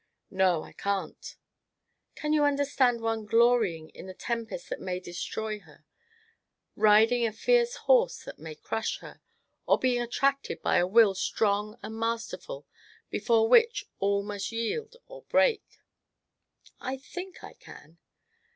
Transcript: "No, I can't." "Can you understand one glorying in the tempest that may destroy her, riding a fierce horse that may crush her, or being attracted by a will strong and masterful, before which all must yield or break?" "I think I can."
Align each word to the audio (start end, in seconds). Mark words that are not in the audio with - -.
"No, 0.31 0.63
I 0.63 0.73
can't." 0.73 1.35
"Can 2.15 2.33
you 2.33 2.43
understand 2.43 3.01
one 3.01 3.23
glorying 3.23 3.89
in 3.89 4.07
the 4.07 4.15
tempest 4.15 4.67
that 4.71 4.79
may 4.81 4.99
destroy 4.99 5.59
her, 5.59 5.85
riding 6.75 7.23
a 7.23 7.31
fierce 7.31 7.75
horse 7.75 8.23
that 8.23 8.39
may 8.39 8.55
crush 8.55 8.97
her, 9.01 9.21
or 9.67 9.77
being 9.77 10.01
attracted 10.01 10.59
by 10.63 10.77
a 10.77 10.87
will 10.87 11.13
strong 11.13 11.77
and 11.83 11.99
masterful, 11.99 12.65
before 13.11 13.47
which 13.47 13.85
all 13.99 14.23
must 14.23 14.51
yield 14.51 14.95
or 15.05 15.21
break?" 15.25 15.61
"I 16.79 16.97
think 16.97 17.43
I 17.43 17.53
can." 17.53 17.99